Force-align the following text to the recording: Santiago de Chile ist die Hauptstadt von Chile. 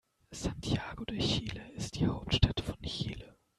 Santiago 0.31 1.03
de 1.07 1.19
Chile 1.19 1.61
ist 1.75 1.99
die 1.99 2.07
Hauptstadt 2.07 2.61
von 2.61 2.75
Chile. 2.81 3.37